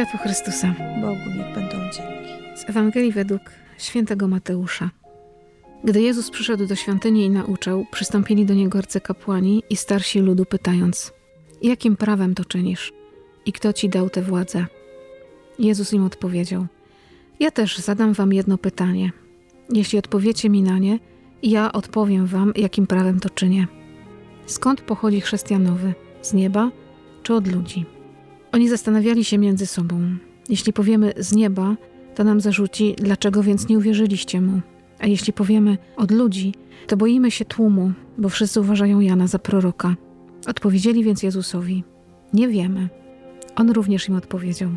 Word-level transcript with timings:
Światło 0.00 0.18
Chrystusa. 0.18 0.74
Bogu 1.00 1.30
niech 1.36 1.54
będą 1.54 1.76
dzięki. 1.76 2.56
Z 2.56 2.70
Ewangelii 2.70 3.12
według 3.12 3.42
świętego 3.78 4.28
Mateusza. 4.28 4.90
Gdy 5.84 6.00
Jezus 6.00 6.30
przyszedł 6.30 6.66
do 6.66 6.74
świątyni 6.74 7.24
i 7.24 7.30
nauczał, 7.30 7.86
przystąpili 7.90 8.46
do 8.46 8.54
niego 8.54 8.78
arcykapłani 8.78 9.62
i 9.70 9.76
starsi 9.76 10.20
ludu, 10.20 10.44
pytając: 10.44 11.12
Jakim 11.62 11.96
prawem 11.96 12.34
to 12.34 12.44
czynisz? 12.44 12.92
I 13.46 13.52
kto 13.52 13.72
ci 13.72 13.88
dał 13.88 14.10
tę 14.10 14.22
władzę? 14.22 14.66
Jezus 15.58 15.92
im 15.92 16.04
odpowiedział: 16.04 16.66
Ja 17.40 17.50
też 17.50 17.78
zadam 17.78 18.12
wam 18.12 18.32
jedno 18.32 18.58
pytanie. 18.58 19.12
Jeśli 19.72 19.98
odpowiecie 19.98 20.50
mi 20.50 20.62
na 20.62 20.78
nie, 20.78 20.98
ja 21.42 21.72
odpowiem 21.72 22.26
wam, 22.26 22.52
jakim 22.56 22.86
prawem 22.86 23.20
to 23.20 23.30
czynię. 23.30 23.66
Skąd 24.46 24.80
pochodzi 24.80 25.20
chrześcijanowy? 25.20 25.94
Z 26.22 26.32
nieba 26.32 26.70
czy 27.22 27.34
od 27.34 27.46
ludzi? 27.52 27.99
Oni 28.52 28.68
zastanawiali 28.68 29.24
się 29.24 29.38
między 29.38 29.66
sobą. 29.66 30.00
Jeśli 30.48 30.72
powiemy 30.72 31.12
z 31.16 31.32
nieba, 31.32 31.76
to 32.14 32.24
nam 32.24 32.40
zarzuci, 32.40 32.94
dlaczego 32.98 33.42
więc 33.42 33.68
nie 33.68 33.78
uwierzyliście 33.78 34.40
mu. 34.40 34.60
A 34.98 35.06
jeśli 35.06 35.32
powiemy 35.32 35.78
od 35.96 36.10
ludzi, 36.10 36.54
to 36.86 36.96
boimy 36.96 37.30
się 37.30 37.44
tłumu, 37.44 37.92
bo 38.18 38.28
wszyscy 38.28 38.60
uważają 38.60 39.00
Jana 39.00 39.26
za 39.26 39.38
proroka. 39.38 39.96
Odpowiedzieli 40.46 41.04
więc 41.04 41.22
Jezusowi: 41.22 41.84
Nie 42.32 42.48
wiemy. 42.48 42.88
On 43.56 43.70
również 43.70 44.08
im 44.08 44.14
odpowiedział: 44.14 44.70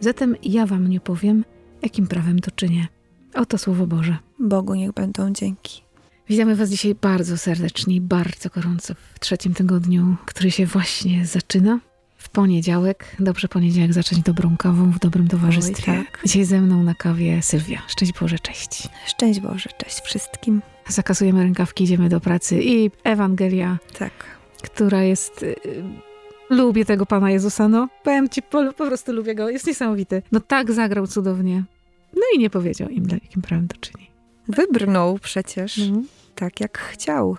Zatem 0.00 0.36
ja 0.42 0.66
wam 0.66 0.88
nie 0.88 1.00
powiem, 1.00 1.44
jakim 1.82 2.06
prawem 2.06 2.38
to 2.38 2.50
czynię. 2.50 2.86
Oto 3.34 3.58
słowo 3.58 3.86
Boże. 3.86 4.16
Bogu 4.38 4.74
niech 4.74 4.92
będą 4.92 5.32
dzięki. 5.32 5.82
Witamy 6.28 6.56
Was 6.56 6.70
dzisiaj 6.70 6.94
bardzo 6.94 7.38
serdecznie 7.38 7.96
i 7.96 8.00
bardzo 8.00 8.48
gorąco 8.54 8.94
w 9.14 9.20
trzecim 9.20 9.54
tygodniu, 9.54 10.16
który 10.26 10.50
się 10.50 10.66
właśnie 10.66 11.26
zaczyna. 11.26 11.80
Poniedziałek, 12.38 13.16
dobrze 13.20 13.48
poniedziałek 13.48 13.92
zacząć 13.92 14.22
dobrą 14.22 14.56
kawą 14.56 14.90
w 14.90 14.98
dobrym 14.98 15.28
towarzystwie. 15.28 15.92
Oj, 15.92 16.04
tak. 16.04 16.20
Dzisiaj 16.26 16.44
ze 16.44 16.60
mną 16.60 16.82
na 16.82 16.94
kawie 16.94 17.42
Sylwia. 17.42 17.82
Szczęść 17.88 18.12
Boże, 18.20 18.38
cześć. 18.38 18.88
Szczęść 19.06 19.40
Boże, 19.40 19.70
cześć 19.78 20.00
wszystkim. 20.00 20.62
Zakasujemy 20.88 21.42
rękawki, 21.42 21.84
idziemy 21.84 22.08
do 22.08 22.20
pracy 22.20 22.62
i 22.62 22.90
Ewangelia, 23.04 23.78
Tak. 23.98 24.12
która 24.62 25.02
jest... 25.02 25.42
y, 25.42 25.54
lubię 26.50 26.84
tego 26.84 27.06
Pana 27.06 27.30
Jezusa, 27.30 27.68
no. 27.68 27.88
Powiem 28.04 28.28
Ci, 28.28 28.42
po, 28.42 28.72
po 28.72 28.86
prostu 28.86 29.12
lubię 29.12 29.34
Go, 29.34 29.48
jest 29.50 29.66
niesamowity. 29.66 30.22
No 30.32 30.40
tak 30.40 30.72
zagrał 30.72 31.06
cudownie. 31.06 31.64
No 32.14 32.22
i 32.34 32.38
nie 32.38 32.50
powiedział 32.50 32.88
im, 32.88 33.06
dla- 33.06 33.18
jakim 33.22 33.42
prawem 33.42 33.68
to 33.68 33.76
czyni. 33.76 34.10
Wybrnął 34.48 35.18
przecież 35.18 35.78
Mhm. 35.78 36.06
tak, 36.34 36.60
jak 36.60 36.78
chciał. 36.78 37.36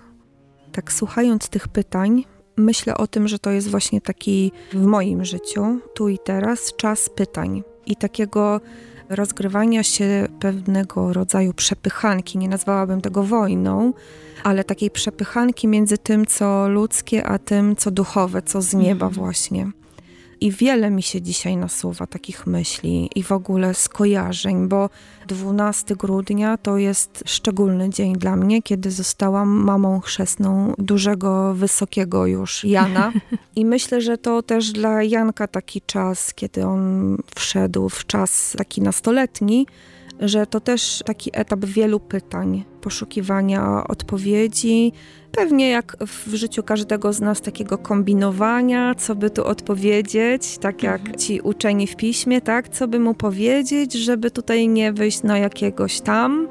Tak 0.71 0.93
słuchając 0.93 1.49
tych 1.49 1.67
pytań, 1.67 2.25
myślę 2.57 2.97
o 2.97 3.07
tym, 3.07 3.27
że 3.27 3.39
to 3.39 3.51
jest 3.51 3.69
właśnie 3.69 4.01
taki 4.01 4.51
w 4.73 4.85
moim 4.85 5.25
życiu, 5.25 5.79
tu 5.93 6.09
i 6.09 6.19
teraz, 6.19 6.73
czas 6.77 7.09
pytań 7.09 7.63
i 7.85 7.95
takiego 7.95 8.61
rozgrywania 9.09 9.83
się 9.83 10.27
pewnego 10.39 11.13
rodzaju 11.13 11.53
przepychanki. 11.53 12.37
Nie 12.37 12.49
nazwałabym 12.49 13.01
tego 13.01 13.23
wojną, 13.23 13.93
ale 14.43 14.63
takiej 14.63 14.91
przepychanki 14.91 15.67
między 15.67 15.97
tym, 15.97 16.25
co 16.25 16.69
ludzkie, 16.69 17.27
a 17.27 17.39
tym, 17.39 17.75
co 17.75 17.91
duchowe, 17.91 18.41
co 18.41 18.61
z 18.61 18.73
nieba 18.73 19.05
Mhm. 19.05 19.11
właśnie. 19.11 19.71
I 20.41 20.51
wiele 20.51 20.89
mi 20.89 21.03
się 21.03 21.21
dzisiaj 21.21 21.57
nasuwa 21.57 22.07
takich 22.07 22.47
myśli 22.47 23.09
i 23.15 23.23
w 23.23 23.31
ogóle 23.31 23.73
skojarzeń, 23.73 24.67
bo 24.67 24.89
12 25.27 25.95
grudnia 25.95 26.57
to 26.57 26.77
jest 26.77 27.23
szczególny 27.25 27.89
dzień 27.89 28.15
dla 28.15 28.35
mnie, 28.35 28.61
kiedy 28.61 28.91
zostałam 28.91 29.49
mamą 29.49 29.99
chrzestną 29.99 30.73
dużego, 30.77 31.53
wysokiego 31.53 32.25
już 32.25 32.63
Jana. 32.63 33.11
I 33.55 33.65
myślę, 33.65 34.01
że 34.01 34.17
to 34.17 34.43
też 34.43 34.71
dla 34.71 35.03
Janka 35.03 35.47
taki 35.47 35.81
czas, 35.81 36.33
kiedy 36.33 36.65
on 36.65 37.17
wszedł 37.35 37.89
w 37.89 38.05
czas 38.05 38.55
taki 38.57 38.81
nastoletni, 38.81 39.67
że 40.19 40.47
to 40.47 40.59
też 40.59 41.03
taki 41.05 41.29
etap 41.33 41.65
wielu 41.65 41.99
pytań, 41.99 42.63
poszukiwania 42.81 43.83
odpowiedzi, 43.87 44.91
pewnie 45.31 45.69
jak 45.69 45.97
w 46.07 46.33
życiu 46.33 46.63
każdego 46.63 47.13
z 47.13 47.19
nas 47.19 47.41
takiego 47.41 47.77
kombinowania, 47.77 48.95
co 48.95 49.15
by 49.15 49.29
tu 49.29 49.45
odpowiedzieć, 49.45 50.57
tak 50.57 50.83
jak 50.83 51.01
Mhm. 51.01 51.17
ci 51.19 51.41
uczeni 51.41 51.87
w 51.87 51.95
piśmie, 51.95 52.41
tak, 52.41 52.69
co 52.69 52.87
by 52.87 52.99
mu 52.99 53.13
powiedzieć, 53.13 53.93
żeby 53.93 54.31
tutaj 54.31 54.67
nie 54.67 54.93
wyjść 54.93 55.23
na 55.23 55.37
jakiegoś 55.37 56.01
tam, 56.01 56.47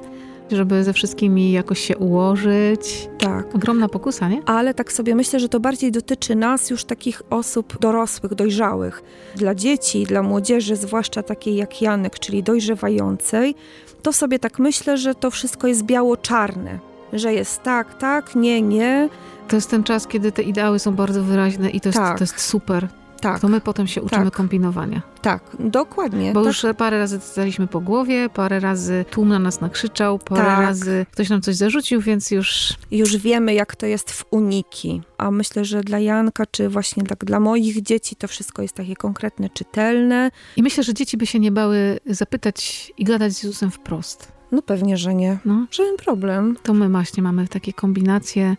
Żeby 0.51 0.85
ze 0.85 0.93
wszystkimi 0.93 1.53
jakoś 1.53 1.79
się 1.81 1.97
ułożyć. 1.97 3.09
tak. 3.19 3.55
Ogromna 3.55 3.89
pokusa, 3.89 4.29
nie? 4.29 4.43
Ale 4.47 4.75
tak 4.75 4.93
sobie 4.93 5.15
myślę, 5.15 5.41
że 5.41 5.49
to 5.49 5.61
bardziej 5.61 5.93
dotyczy 5.93 6.35
nas 6.35 6.71
już 6.71 6.85
takich 6.85 7.23
osób 7.31 7.79
dorosłych, 7.81 8.35
dojrzałych. 8.35 9.03
Dla 9.37 9.55
dzieci, 9.55 10.05
dla 10.05 10.23
młodzieży, 10.23 10.77
zwłaszcza 10.77 11.23
takiej 11.23 11.57
jak 11.57 11.83
Janek, 11.83 12.19
czyli 12.19 12.43
dojrzewającej, 12.43 13.55
to 14.03 14.13
sobie 14.13 14.39
tak 14.39 14.59
myślę, 14.59 14.97
że 14.99 15.15
to 15.15 15.31
wszystko 15.31 15.67
jest 15.67 15.83
biało-czarne. 15.83 16.79
Że 17.13 17.35
jest 17.35 17.63
tak, 17.63 17.99
tak, 17.99 18.35
nie, 18.35 18.63
nie, 18.63 19.09
To 19.49 19.57
jest 19.57 19.71
ten 19.71 19.85
czas, 19.85 20.07
kiedy 20.07 20.33
te 20.33 20.43
ideały 20.43 20.79
są 20.79 20.95
bardzo 20.95 21.23
wyraźne 21.23 21.71
i 21.71 21.81
to 21.81 21.89
jest, 21.89 21.99
Tak. 21.99 22.19
to 22.19 22.25
jest 22.25 22.41
super. 22.41 22.89
Tak, 23.33 23.41
To 23.41 23.49
my 23.49 23.61
potem 23.61 23.87
się 23.87 24.03
uczymy 24.03 24.25
Tak. 24.25 24.35
kombinowania. 24.35 25.03
tak, 25.23 25.43
dokładnie. 25.59 26.33
Bo 26.33 26.41
tak, 26.41 26.47
już 26.47 26.67
parę 26.79 26.99
razy 26.99 27.19
dostaliśmy 27.19 27.67
po 27.67 27.81
głowie, 27.81 28.29
parę 28.35 28.61
razy 28.61 29.05
tłum 29.11 29.29
na 29.29 29.39
nas 29.39 29.61
nakrzyczał, 29.61 30.19
parę 30.19 30.43
Tak. 30.45 30.59
razy 30.61 31.07
ktoś 31.13 31.29
nam 31.31 31.41
coś 31.41 31.57
zarzucił, 31.57 32.01
więc 32.01 32.31
już 32.31 32.75
już 32.91 33.17
wiemy, 33.17 33.55
jak 33.55 33.77
to 33.77 33.87
jest 33.87 34.11
w 34.13 34.25
uniki. 34.31 35.03
A 35.19 35.31
myślę, 35.31 35.65
że 35.65 35.81
dla 35.81 35.99
Janka, 35.99 36.47
czy 36.47 36.69
właśnie 36.69 37.03
tak 37.03 37.25
dla 37.25 37.41
moich 37.41 37.83
dzieci, 37.83 38.17
to 38.17 38.29
wszystko 38.29 38.63
jest 38.63 38.75
takie 38.75 38.97
konkretne, 38.97 39.51
czytelne. 39.51 40.31
I 40.57 40.63
myślę, 40.63 40.83
że 40.85 40.95
dzieci 40.95 41.17
by 41.17 41.27
się 41.27 41.41
nie 41.41 41.53
bały 41.53 41.99
zapytać 42.07 42.93
i 42.99 43.05
gadać 43.05 43.33
z 43.33 43.43
Jezusem 43.43 43.71
wprost. 43.71 44.33
No 44.53 44.63
pewnie, 44.63 44.97
że 44.97 45.15
nie. 45.15 45.39
No, 45.45 45.67
Żaden 45.71 45.97
problem. 45.97 46.57
to 46.63 46.75
my 46.75 46.89
właśnie 46.89 47.23
mamy 47.23 47.49
takie 47.49 47.73
kombinacje. 47.73 48.57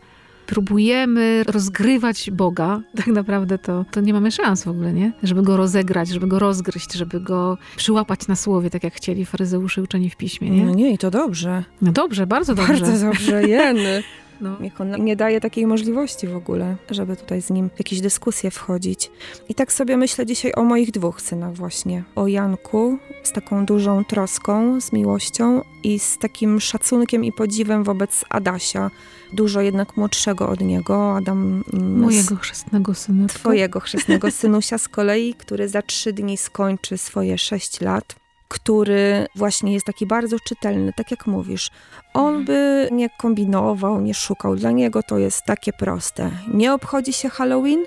Próbujemy 0.47 1.44
rozgrywać 1.44 2.31
Boga. 2.31 2.81
Tak 2.95 3.07
naprawdę 3.07 3.57
to, 3.57 3.85
to 3.91 4.01
nie 4.01 4.13
mamy 4.13 4.31
szans 4.31 4.63
w 4.63 4.67
ogóle, 4.67 4.94
nie? 4.94 5.11
Żeby 5.23 5.41
go 5.41 5.57
rozegrać, 5.57 6.09
żeby 6.09 6.28
go 6.28 6.39
rozgryźć, 6.39 6.94
żeby 6.94 7.19
go 7.19 7.57
przyłapać 7.75 8.28
na 8.28 8.35
słowie, 8.35 8.69
tak 8.69 8.84
jak 8.84 8.94
chcieli 8.94 9.25
faryzeusze 9.25 9.81
uczeni 9.81 10.09
w 10.09 10.16
piśmie, 10.16 10.50
nie? 10.50 10.66
No 10.66 10.73
nie, 10.73 10.94
i 10.94 10.97
to 10.97 11.11
dobrze. 11.11 11.63
No 11.81 11.91
dobrze, 11.91 12.28
bardzo 12.28 12.55
dobrze. 12.55 12.73
Bardzo 12.73 13.05
dobrze, 13.05 13.44
jeny. 13.44 14.03
No. 14.41 14.57
On 14.79 15.03
nie 15.03 15.16
daje 15.16 15.41
takiej 15.41 15.68
możliwości 15.68 16.28
w 16.28 16.35
ogóle, 16.35 16.75
żeby 16.90 17.16
tutaj 17.18 17.41
z 17.41 17.50
nim 17.50 17.69
w 17.69 17.79
jakieś 17.79 18.01
dyskusje 18.01 18.51
wchodzić. 18.51 19.12
I 19.50 19.56
tak 19.56 19.73
sobie 19.73 19.97
myślę 19.97 20.25
dzisiaj 20.25 20.51
o 20.56 20.63
moich 20.63 20.91
dwóch 20.91 21.22
synach 21.22 21.53
właśnie. 21.53 22.03
O 22.16 22.28
Janku 22.28 22.97
z 23.23 23.31
taką 23.31 23.66
dużą 23.66 24.06
troską, 24.06 24.81
z 24.81 24.91
miłością 24.91 25.62
i 25.84 26.00
z 26.00 26.18
takim 26.18 26.59
szacunkiem 26.59 27.23
i 27.23 27.31
podziwem 27.31 27.84
wobec 27.84 28.25
Adasia. 28.29 28.91
Dużo 29.34 29.62
jednak 29.62 29.97
młodszego 29.97 30.50
od 30.50 30.62
niego. 30.62 31.16
Adam... 31.17 31.63
mm, 31.73 32.00
Mojego 32.00 32.35
chrzestnego 32.35 32.94
syna. 32.94 33.28
Twojego 33.28 33.79
chrzestnego 33.79 34.31
synusia 34.31 34.78
z 34.78 34.88
kolei, 34.88 35.34
który 35.34 35.69
za 35.69 35.81
trzy 35.81 36.13
dni 36.13 36.38
skończy 36.38 36.97
swoje 36.97 37.38
sześć 37.38 37.81
lat, 37.81 38.16
który 38.47 39.28
właśnie 39.35 39.73
jest 39.73 39.85
taki 39.85 40.06
bardzo 40.06 40.38
czytelny, 40.39 40.94
tak 40.97 41.11
jak 41.11 41.28
mówisz. 41.28 41.69
On 42.13 42.45
by 42.45 42.89
nie 42.91 43.09
kombinował, 43.09 44.01
nie 44.01 44.13
szukał. 44.13 44.56
Dla 44.56 44.72
niego 44.72 45.03
to 45.03 45.17
jest 45.17 45.44
takie 45.45 45.73
proste. 45.73 46.31
Nie 46.53 46.73
obchodzi 46.73 47.13
się 47.13 47.29
Halloween? 47.29 47.84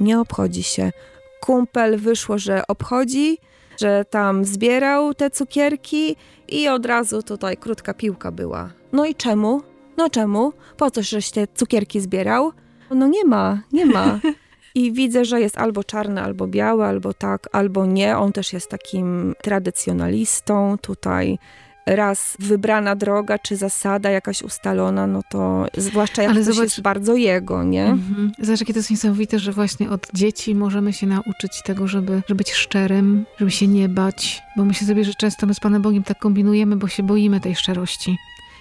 Nie 0.00 0.20
obchodzi 0.20 0.62
się. 0.62 0.92
Kumpel 1.40 1.98
wyszło, 1.98 2.38
że 2.38 2.66
obchodzi, 2.66 3.38
że 3.80 4.04
tam 4.10 4.44
zbierał 4.44 5.14
te 5.14 5.30
cukierki 5.30 6.16
i 6.48 6.68
od 6.68 6.86
razu 6.86 7.22
tutaj 7.22 7.56
krótka 7.56 7.94
piłka 7.94 8.32
była. 8.32 8.70
No 8.92 9.04
i 9.06 9.14
czemu? 9.14 9.62
No 9.96 10.10
czemu? 10.10 10.52
Po 10.76 10.90
co 10.90 11.02
żeś 11.02 11.30
te 11.30 11.46
cukierki 11.54 12.00
zbierał? 12.00 12.52
No 12.90 13.06
nie 13.06 13.24
ma, 13.24 13.60
nie 13.72 13.86
ma. 13.86 14.18
I 14.74 14.92
widzę, 14.92 15.24
że 15.24 15.40
jest 15.40 15.58
albo 15.58 15.84
czarny, 15.84 16.22
albo 16.22 16.46
biały, 16.46 16.84
albo 16.84 17.14
tak, 17.14 17.48
albo 17.52 17.86
nie. 17.86 18.18
On 18.18 18.32
też 18.32 18.52
jest 18.52 18.70
takim 18.70 19.34
tradycjonalistą. 19.42 20.76
Tutaj 20.80 21.38
raz 21.86 22.36
wybrana 22.38 22.96
droga 22.96 23.38
czy 23.38 23.56
zasada 23.56 24.10
jakaś 24.10 24.42
ustalona, 24.42 25.06
no 25.06 25.20
to 25.30 25.66
zwłaszcza 25.76 26.22
jak 26.22 26.30
Ale 26.30 26.44
coś 26.44 26.54
zobacz- 26.54 26.62
jest 26.64 26.80
bardzo 26.80 27.16
jego, 27.16 27.64
nie? 27.64 27.86
Mhm. 27.86 28.32
Zobacz, 28.38 28.60
jakie 28.60 28.72
to 28.72 28.78
jest 28.78 28.90
niesamowite, 28.90 29.38
że 29.38 29.52
właśnie 29.52 29.90
od 29.90 30.06
dzieci 30.14 30.54
możemy 30.54 30.92
się 30.92 31.06
nauczyć 31.06 31.62
tego, 31.64 31.88
żeby, 31.88 32.22
żeby 32.28 32.38
być 32.38 32.52
szczerym, 32.52 33.24
żeby 33.38 33.50
się 33.50 33.66
nie 33.66 33.88
bać. 33.88 34.42
Bo 34.56 34.64
myślę 34.64 34.86
sobie, 34.86 35.04
że 35.04 35.14
często 35.14 35.46
my 35.46 35.54
z 35.54 35.60
Panem 35.60 35.82
Bogiem 35.82 36.02
tak 36.02 36.18
kombinujemy, 36.18 36.76
bo 36.76 36.88
się 36.88 37.02
boimy 37.02 37.40
tej 37.40 37.54
szczerości. 37.54 38.16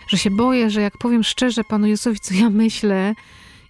Że 0.08 0.18
się 0.18 0.30
boję, 0.32 0.70
że 0.70 0.82
jak 0.82 0.98
powiem 0.98 1.24
szczerze 1.24 1.64
Panu 1.64 1.88
Jezusowi, 1.88 2.20
co 2.20 2.34
ja 2.34 2.50
myślę 2.50 3.14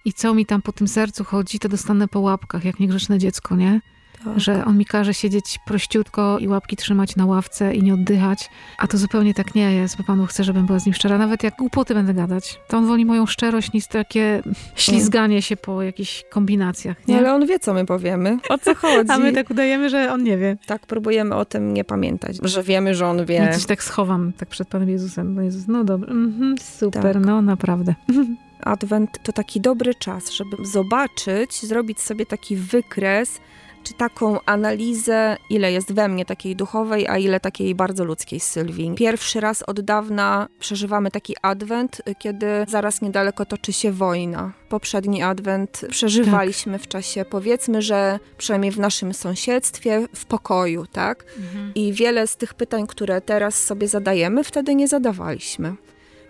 i 0.04 0.12
co 0.12 0.34
mi 0.34 0.46
tam 0.46 0.62
po 0.62 0.72
tym 0.72 0.88
sercu 0.88 1.24
chodzi, 1.24 1.58
to 1.58 1.68
dostanę 1.68 2.08
po 2.08 2.20
łapkach, 2.20 2.64
jak 2.64 2.80
niegrzeczne 2.80 3.18
dziecko, 3.18 3.56
nie? 3.56 3.80
Tak. 4.24 4.40
Że 4.40 4.64
on 4.64 4.78
mi 4.78 4.84
każe 4.84 5.14
siedzieć 5.14 5.58
prościutko 5.66 6.38
i 6.38 6.48
łapki 6.48 6.76
trzymać 6.76 7.16
na 7.16 7.26
ławce 7.26 7.74
i 7.74 7.82
nie 7.82 7.94
oddychać, 7.94 8.50
a 8.78 8.86
to 8.86 8.98
zupełnie 8.98 9.34
tak 9.34 9.54
nie 9.54 9.72
jest, 9.72 9.96
bo 9.96 10.04
Panu 10.04 10.26
chce, 10.26 10.44
żebym 10.44 10.66
była 10.66 10.78
z 10.78 10.86
nim 10.86 10.94
szczera. 10.94 11.18
Nawet 11.18 11.42
jak 11.42 11.56
głupoty 11.56 11.94
będę 11.94 12.14
gadać, 12.14 12.60
to 12.68 12.76
on 12.76 12.86
woli 12.86 13.04
moją 13.04 13.26
szczerość 13.26 13.72
niż 13.72 13.86
takie 13.86 14.42
ślizganie 14.74 15.42
się 15.42 15.56
po 15.56 15.82
jakichś 15.82 16.24
kombinacjach. 16.30 17.08
Nie? 17.08 17.14
No, 17.14 17.20
ale 17.20 17.34
on 17.34 17.46
wie, 17.46 17.58
co 17.58 17.74
my 17.74 17.86
powiemy. 17.86 18.38
O 18.48 18.58
co 18.58 18.74
chodzi? 18.74 19.10
a 19.12 19.18
my 19.18 19.32
tak 19.32 19.50
udajemy, 19.50 19.90
że 19.90 20.12
on 20.12 20.22
nie 20.22 20.38
wie. 20.38 20.56
Tak, 20.66 20.86
próbujemy 20.86 21.34
o 21.34 21.44
tym 21.44 21.74
nie 21.74 21.84
pamiętać, 21.84 22.36
że 22.42 22.62
wiemy, 22.62 22.94
że 22.94 23.06
on 23.06 23.26
wie. 23.26 23.48
I 23.50 23.54
coś 23.54 23.66
tak 23.66 23.82
schowam 23.82 24.32
tak 24.32 24.48
przed 24.48 24.68
Panem 24.68 24.88
Jezusem. 24.88 25.44
Jezus, 25.44 25.68
no 25.68 25.84
dobra, 25.84 26.10
mm 26.10 26.54
super, 26.58 27.14
tak. 27.14 27.26
no 27.26 27.42
naprawdę. 27.42 27.94
Adwent 28.64 29.22
to 29.22 29.32
taki 29.32 29.60
dobry 29.60 29.94
czas, 29.94 30.30
żeby 30.30 30.56
zobaczyć, 30.66 31.62
zrobić 31.62 32.00
sobie 32.00 32.26
taki 32.26 32.56
wykres, 32.56 33.40
czy 33.84 33.94
taką 33.94 34.38
analizę, 34.46 35.36
ile 35.50 35.72
jest 35.72 35.92
we 35.92 36.08
mnie 36.08 36.24
takiej 36.24 36.56
duchowej, 36.56 37.08
a 37.08 37.18
ile 37.18 37.40
takiej 37.40 37.74
bardzo 37.74 38.04
ludzkiej 38.04 38.40
Sylwii. 38.40 38.94
Pierwszy 38.94 39.40
raz 39.40 39.62
od 39.62 39.80
dawna 39.80 40.48
przeżywamy 40.58 41.10
taki 41.10 41.34
adwent, 41.42 42.02
kiedy 42.18 42.46
zaraz 42.68 43.02
niedaleko 43.02 43.46
toczy 43.46 43.72
się 43.72 43.92
wojna. 43.92 44.52
Poprzedni 44.68 45.22
adwent 45.22 45.86
przeżywaliśmy 45.90 46.72
tak. 46.72 46.82
w 46.82 46.88
czasie, 46.88 47.24
powiedzmy, 47.24 47.82
że 47.82 48.18
przynajmniej 48.38 48.72
w 48.72 48.78
naszym 48.78 49.14
sąsiedztwie, 49.14 50.08
w 50.14 50.24
pokoju, 50.24 50.86
tak? 50.86 51.24
Mhm. 51.38 51.72
I 51.74 51.92
wiele 51.92 52.26
z 52.26 52.36
tych 52.36 52.54
pytań, 52.54 52.86
które 52.86 53.20
teraz 53.20 53.54
sobie 53.54 53.88
zadajemy, 53.88 54.44
wtedy 54.44 54.74
nie 54.74 54.88
zadawaliśmy 54.88 55.74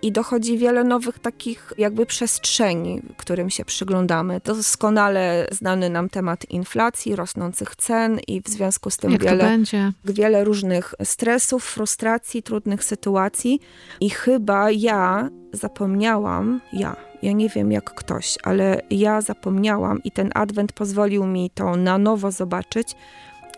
i 0.05 0.13
dochodzi 0.13 0.59
wiele 0.59 0.85
nowych 0.85 1.19
takich 1.19 1.73
jakby 1.79 2.07
przestrzeni, 2.07 3.03
którym 3.17 3.51
się 3.51 3.65
przyglądamy. 3.65 4.41
Doskonale 4.45 5.47
znany 5.51 5.91
nam 5.91 6.09
temat 6.09 6.51
inflacji, 6.51 7.17
rosnących 7.17 7.77
cen 7.77 8.19
i 8.27 8.43
w 8.43 8.49
związku 8.49 8.91
z 8.91 8.97
tym 8.97 9.13
Jak 9.13 9.23
wiele, 9.23 9.59
wiele 10.05 10.45
różnych 10.45 10.95
stresów, 11.05 11.65
frustracji, 11.65 12.43
trudnych 12.43 12.85
sytuacji 12.85 13.61
i 14.01 14.11
chyba 14.11 14.71
ja 14.71 15.29
zapomniałam, 15.53 16.61
ja, 16.73 16.97
ja 17.23 17.33
nie 17.33 17.49
wiem 17.49 17.73
jak 17.73 17.95
ktoś, 17.95 18.39
ale 18.43 18.81
ja 18.91 19.21
zapomniałam 19.21 20.03
i 20.03 20.11
ten 20.11 20.31
adwent 20.35 20.73
pozwolił 20.73 21.27
mi 21.27 21.51
to 21.51 21.77
na 21.77 21.99
nowo 21.99 22.31
zobaczyć, 22.31 22.97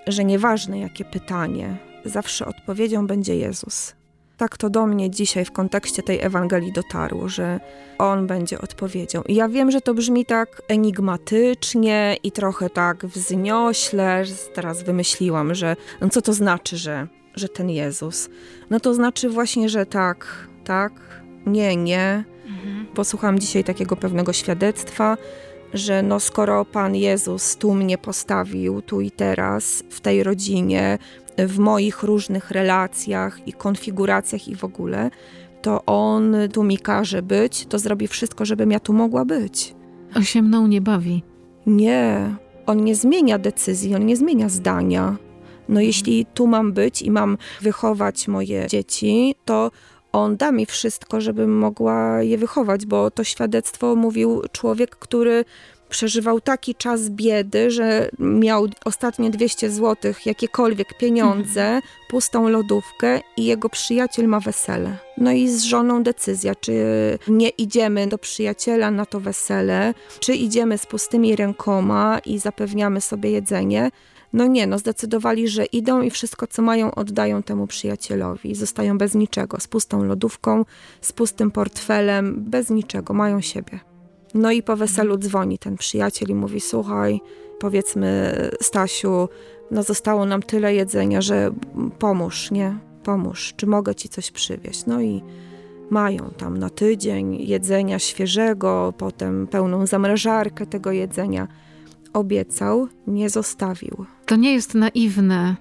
że 0.06 0.24
nieważne 0.24 0.78
jakie 0.78 1.04
pytanie, 1.04 1.76
zawsze 2.04 2.46
odpowiedzią 2.46 3.06
będzie 3.06 3.36
Jezus. 3.36 3.94
Tak 4.36 4.56
to 4.56 4.70
do 4.70 4.86
mnie 4.86 5.10
dzisiaj 5.10 5.44
w 5.44 5.52
kontekście 5.52 6.02
tej 6.02 6.20
Ewangelii 6.22 6.72
dotarło, 6.72 7.28
że 7.28 7.60
On 7.98 8.26
będzie 8.26 8.60
odpowiedzią. 8.60 9.22
I 9.22 9.34
ja 9.34 9.48
wiem, 9.48 9.70
że 9.70 9.80
to 9.80 9.94
brzmi 9.94 10.26
tak 10.26 10.62
enigmatycznie 10.68 12.16
i 12.22 12.32
trochę 12.32 12.70
tak 12.70 13.06
wzniośle. 13.06 14.24
Teraz 14.54 14.82
wymyśliłam, 14.82 15.54
że 15.54 15.76
no 16.00 16.08
co 16.08 16.22
to 16.22 16.32
znaczy, 16.32 16.76
że, 16.76 17.06
że 17.34 17.48
ten 17.48 17.70
Jezus? 17.70 18.28
No 18.70 18.80
to 18.80 18.94
znaczy 18.94 19.28
właśnie, 19.28 19.68
że 19.68 19.86
tak, 19.86 20.48
tak, 20.64 20.92
nie, 21.46 21.76
nie. 21.76 22.24
Mhm. 22.46 22.86
Posłuchałam 22.94 23.38
dzisiaj 23.38 23.64
takiego 23.64 23.96
pewnego 23.96 24.32
świadectwa, 24.32 25.16
że 25.74 26.02
no 26.02 26.20
skoro 26.20 26.64
Pan 26.64 26.94
Jezus 26.96 27.56
tu 27.56 27.74
mnie 27.74 27.98
postawił, 27.98 28.82
tu 28.82 29.00
i 29.00 29.10
teraz, 29.10 29.82
w 29.90 30.00
tej 30.00 30.22
rodzinie, 30.22 30.98
w 31.38 31.58
moich 31.58 32.02
różnych 32.02 32.50
relacjach 32.50 33.48
i 33.48 33.52
konfiguracjach 33.52 34.48
i 34.48 34.56
w 34.56 34.64
ogóle, 34.64 35.10
to 35.62 35.84
on 35.86 36.36
tu 36.52 36.62
mi 36.62 36.78
każe 36.78 37.22
być, 37.22 37.66
to 37.66 37.78
zrobi 37.78 38.08
wszystko, 38.08 38.44
żebym 38.44 38.70
ja 38.70 38.80
tu 38.80 38.92
mogła 38.92 39.24
być. 39.24 39.74
On 40.16 40.24
się 40.24 40.42
mną 40.42 40.66
nie 40.66 40.80
bawi. 40.80 41.22
Nie, 41.66 42.34
on 42.66 42.84
nie 42.84 42.94
zmienia 42.94 43.38
decyzji, 43.38 43.94
on 43.94 44.06
nie 44.06 44.16
zmienia 44.16 44.48
zdania. 44.48 45.16
No 45.68 45.80
jeśli 45.80 46.26
tu 46.34 46.46
mam 46.46 46.72
być 46.72 47.02
i 47.02 47.10
mam 47.10 47.38
wychować 47.60 48.28
moje 48.28 48.66
dzieci, 48.66 49.34
to 49.44 49.70
on 50.12 50.36
da 50.36 50.52
mi 50.52 50.66
wszystko, 50.66 51.20
żebym 51.20 51.58
mogła 51.58 52.22
je 52.22 52.38
wychować, 52.38 52.86
bo 52.86 53.10
to 53.10 53.24
świadectwo 53.24 53.96
mówił 53.96 54.42
człowiek, 54.52 54.96
który 54.96 55.44
przeżywał 55.88 56.40
taki 56.40 56.74
czas 56.74 57.10
biedy, 57.10 57.70
że 57.70 58.08
miał 58.18 58.66
ostatnie 58.84 59.30
200 59.30 59.70
zł, 59.70 60.12
jakiekolwiek 60.26 60.98
pieniądze, 60.98 61.62
mhm. 61.62 61.82
pustą 62.08 62.48
lodówkę 62.48 63.20
i 63.36 63.44
jego 63.44 63.68
przyjaciel 63.68 64.28
ma 64.28 64.40
wesele. 64.40 64.98
No 65.18 65.32
i 65.32 65.48
z 65.48 65.62
żoną 65.62 66.02
decyzja, 66.02 66.54
czy 66.54 66.74
nie 67.28 67.48
idziemy 67.48 68.06
do 68.06 68.18
przyjaciela 68.18 68.90
na 68.90 69.06
to 69.06 69.20
wesele, 69.20 69.94
czy 70.20 70.34
idziemy 70.34 70.78
z 70.78 70.86
pustymi 70.86 71.36
rękoma 71.36 72.18
i 72.18 72.38
zapewniamy 72.38 73.00
sobie 73.00 73.30
jedzenie. 73.30 73.90
No 74.32 74.46
nie, 74.46 74.66
no 74.66 74.78
zdecydowali, 74.78 75.48
że 75.48 75.64
idą 75.64 76.02
i 76.02 76.10
wszystko, 76.10 76.46
co 76.46 76.62
mają, 76.62 76.94
oddają 76.94 77.42
temu 77.42 77.66
przyjacielowi. 77.66 78.54
Zostają 78.54 78.98
bez 78.98 79.14
niczego, 79.14 79.60
z 79.60 79.66
pustą 79.66 80.04
lodówką, 80.04 80.64
z 81.00 81.12
pustym 81.12 81.50
portfelem, 81.50 82.34
bez 82.38 82.70
niczego, 82.70 83.14
mają 83.14 83.40
siebie. 83.40 83.95
No 84.36 84.52
i 84.52 84.62
po 84.62 84.76
weselu 84.76 85.18
dzwoni 85.18 85.58
ten 85.58 85.76
przyjaciel 85.76 86.28
i 86.28 86.34
mówi: 86.34 86.60
Słuchaj, 86.60 87.20
powiedzmy, 87.58 88.34
Stasiu, 88.62 89.28
no 89.70 89.82
zostało 89.82 90.26
nam 90.26 90.42
tyle 90.42 90.74
jedzenia, 90.74 91.20
że 91.20 91.50
pomóż, 91.98 92.50
nie? 92.50 92.78
Pomóż, 93.02 93.54
czy 93.56 93.66
mogę 93.66 93.94
ci 93.94 94.08
coś 94.08 94.30
przywieźć? 94.30 94.86
No 94.86 95.00
i 95.00 95.22
mają 95.90 96.30
tam 96.36 96.58
na 96.58 96.70
tydzień 96.70 97.36
jedzenia 97.40 97.98
świeżego, 97.98 98.94
potem 98.98 99.46
pełną 99.46 99.86
zamrażarkę 99.86 100.66
tego 100.66 100.92
jedzenia. 100.92 101.48
Obiecał, 102.12 102.88
nie 103.06 103.30
zostawił. 103.30 104.06
To 104.26 104.36
nie 104.36 104.52
jest 104.52 104.74
naiwne, 104.74 105.56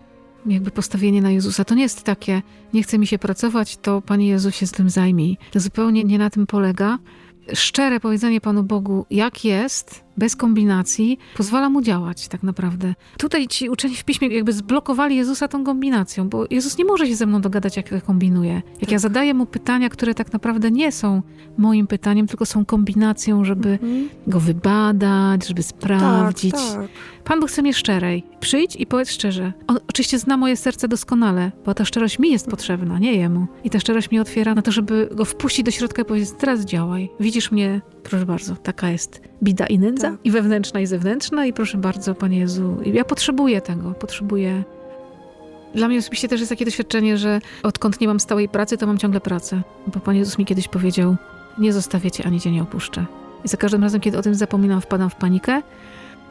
jakby 0.45 0.71
postawienie 0.71 1.21
na 1.21 1.31
Jezusa. 1.31 1.65
To 1.65 1.75
nie 1.75 1.83
jest 1.83 2.03
takie, 2.03 2.41
nie 2.73 2.83
chce 2.83 2.97
mi 2.97 3.07
się 3.07 3.19
pracować, 3.19 3.77
to 3.77 4.01
Panie 4.01 4.27
Jezus 4.27 4.55
się 4.55 4.67
z 4.67 4.71
tym 4.71 4.89
zajmij. 4.89 5.37
Zupełnie 5.55 6.03
nie 6.03 6.17
na 6.17 6.29
tym 6.29 6.47
polega 6.47 6.97
szczere 7.53 7.99
powiedzenie 7.99 8.41
Panu 8.41 8.63
Bogu, 8.63 9.05
jak 9.09 9.45
jest, 9.45 10.04
bez 10.17 10.35
kombinacji, 10.35 11.19
pozwala 11.37 11.69
mu 11.69 11.81
działać 11.81 12.27
tak 12.27 12.43
naprawdę. 12.43 12.95
Tutaj 13.17 13.47
ci 13.47 13.69
uczeni 13.69 13.95
w 13.95 14.03
piśmie 14.03 14.27
jakby 14.27 14.53
zblokowali 14.53 15.15
Jezusa 15.15 15.47
tą 15.47 15.63
kombinacją, 15.63 16.29
bo 16.29 16.45
Jezus 16.49 16.77
nie 16.77 16.85
może 16.85 17.07
się 17.07 17.15
ze 17.15 17.25
mną 17.25 17.41
dogadać, 17.41 17.77
jak 17.77 17.91
ja 17.91 18.01
kombinuję. 18.01 18.53
Jak 18.53 18.79
tak. 18.79 18.91
ja 18.91 18.99
zadaję 18.99 19.33
mu 19.33 19.45
pytania, 19.45 19.89
które 19.89 20.13
tak 20.13 20.33
naprawdę 20.33 20.71
nie 20.71 20.91
są 20.91 21.21
moim 21.57 21.87
pytaniem, 21.87 22.27
tylko 22.27 22.45
są 22.45 22.65
kombinacją, 22.65 23.45
żeby 23.45 23.69
mhm. 23.69 24.09
go 24.27 24.39
wybadać, 24.39 25.47
żeby 25.47 25.63
sprawdzić. 25.63 26.51
Tak, 26.51 26.73
tak. 26.73 26.87
Pan 27.23 27.39
Bóg 27.39 27.49
chce 27.49 27.61
mnie 27.61 27.73
szczerej. 27.73 28.23
Przyjdź 28.39 28.75
i 28.75 28.85
powiedz 28.85 29.11
szczerze. 29.11 29.53
On 29.67 29.79
oczywiście 29.89 30.19
zna 30.19 30.37
moje 30.37 30.57
serce 30.57 30.87
doskonale, 30.87 31.51
bo 31.65 31.73
ta 31.73 31.85
szczerość 31.85 32.19
mi 32.19 32.31
jest 32.31 32.47
potrzebna, 32.47 32.99
nie 32.99 33.13
jemu. 33.13 33.47
I 33.63 33.69
ta 33.69 33.79
szczerość 33.79 34.11
mnie 34.11 34.21
otwiera 34.21 34.55
na 34.55 34.61
to, 34.61 34.71
żeby 34.71 35.09
go 35.11 35.25
wpuścić 35.25 35.65
do 35.65 35.71
środka 35.71 36.01
i 36.01 36.05
powiedzieć, 36.05 36.29
teraz 36.37 36.65
działaj. 36.65 37.09
Widzisz 37.19 37.51
mnie, 37.51 37.81
proszę 38.09 38.25
bardzo, 38.25 38.55
taka 38.55 38.89
jest 38.89 39.21
bida 39.43 39.65
i 39.65 39.79
nędza, 39.79 40.11
tak. 40.11 40.19
i 40.23 40.31
wewnętrzna, 40.31 40.79
i 40.79 40.85
zewnętrzna. 40.85 41.45
I 41.45 41.53
proszę 41.53 41.77
bardzo, 41.77 42.15
Panie 42.15 42.39
Jezu, 42.39 42.77
ja 42.85 43.05
potrzebuję 43.05 43.61
tego, 43.61 43.91
potrzebuję 43.91 44.63
dla 45.75 45.87
mnie 45.87 45.99
osobiście 45.99 46.27
też 46.27 46.39
jest 46.39 46.49
takie 46.49 46.65
doświadczenie, 46.65 47.17
że 47.17 47.41
odkąd 47.63 48.01
nie 48.01 48.07
mam 48.07 48.19
stałej 48.19 48.49
pracy, 48.49 48.77
to 48.77 48.87
mam 48.87 48.97
ciągle 48.97 49.21
pracę. 49.21 49.61
Bo 49.87 49.99
Pan 49.99 50.15
Jezus 50.15 50.37
mi 50.37 50.45
kiedyś 50.45 50.67
powiedział, 50.67 51.15
nie 51.57 51.73
zostawię 51.73 52.11
Cię, 52.11 52.25
ani 52.25 52.41
Cię 52.41 52.51
nie 52.51 52.61
opuszczę. 52.61 53.05
I 53.45 53.47
za 53.47 53.57
każdym 53.57 53.83
razem, 53.83 54.01
kiedy 54.01 54.17
o 54.17 54.21
tym 54.21 54.35
zapominam, 54.35 54.81
wpadam 54.81 55.09
w 55.09 55.15
panikę 55.15 55.61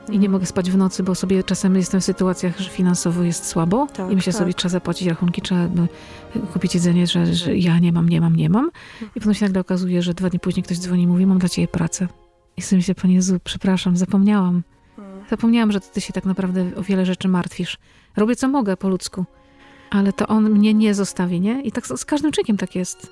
i 0.09 0.19
nie 0.19 0.29
mogę 0.29 0.47
spać 0.47 0.71
w 0.71 0.77
nocy, 0.77 1.03
bo 1.03 1.15
sobie 1.15 1.45
czasem 1.45 1.77
jestem 1.77 2.01
w 2.01 2.05
sytuacjach, 2.05 2.59
że 2.59 2.71
finansowo 2.71 3.23
jest 3.23 3.47
słabo 3.47 3.87
tak, 3.87 4.13
i 4.13 4.17
myślę 4.17 4.33
tak. 4.33 4.41
sobie, 4.41 4.55
trzeba 4.55 4.71
zapłacić 4.71 5.09
rachunki, 5.09 5.43
trzeba 5.43 5.69
no, 5.75 5.87
kupić 6.53 6.75
jedzenie, 6.75 7.07
że, 7.07 7.35
że 7.35 7.57
ja 7.57 7.79
nie 7.79 7.93
mam, 7.93 8.09
nie 8.09 8.21
mam, 8.21 8.37
nie 8.37 8.51
mam. 8.51 8.71
I 9.17 9.21
potem 9.21 9.35
się 9.35 9.47
nagle 9.47 9.61
okazuje, 9.61 10.03
że 10.03 10.15
dwa 10.15 10.31
dni 10.31 10.41
później 10.41 10.63
ktoś 10.63 10.79
dzwoni 10.79 11.03
i 11.03 11.07
mówi, 11.07 11.27
mam 11.27 11.39
dla 11.39 11.49
ciebie 11.49 11.69
pracę. 11.69 12.09
I 12.57 12.63
sobie 12.63 12.79
myślę, 12.79 12.95
Panie 12.95 13.15
Jezu, 13.15 13.37
przepraszam, 13.45 13.97
zapomniałam. 13.97 14.63
Hmm. 14.97 15.25
Zapomniałam, 15.31 15.73
że 15.73 15.81
ty 15.81 16.01
się 16.01 16.13
tak 16.13 16.25
naprawdę 16.25 16.71
o 16.77 16.83
wiele 16.83 17.07
rzeczy 17.07 17.29
martwisz. 17.29 17.79
Robię 18.17 18.37
co 18.37 18.49
mogę 18.49 18.77
po 18.77 18.89
ludzku, 18.89 19.25
ale 19.91 20.13
to 20.13 20.27
on 20.27 20.51
mnie 20.51 20.75
nie 20.75 20.95
zostawi, 20.95 21.41
nie? 21.41 21.63
I 21.63 21.73
tak 21.73 21.87
z 21.87 22.05
każdym 22.05 22.33
człowiekiem 22.33 22.57
tak 22.57 22.75
jest. 22.75 23.11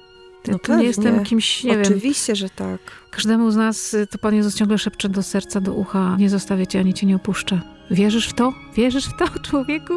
No 0.49 0.59
to 0.59 0.77
nie 0.77 0.85
jestem 0.85 1.25
kimś, 1.25 1.65
nie 1.65 1.81
Oczywiście, 1.81 2.33
wiem. 2.33 2.37
Że 2.37 2.51
tak. 2.51 2.81
Każdemu 3.11 3.51
z 3.51 3.57
nas 3.57 3.97
to 4.11 4.19
Pan 4.19 4.35
Jezus 4.35 4.55
ciągle 4.55 4.79
szepcze 4.79 5.09
do 5.09 5.23
serca, 5.23 5.61
do 5.61 5.73
ucha, 5.73 6.17
nie 6.19 6.31
zostawię 6.31 6.67
cię, 6.67 6.81
ani 6.81 6.95
cię 6.95 7.07
nie 7.07 7.17
opuszczę. 7.17 7.61
Wierzysz 7.91 8.29
w 8.29 8.33
to? 8.33 8.53
Wierzysz 8.75 9.07
w 9.07 9.17
to, 9.17 9.25
człowieku? 9.49 9.95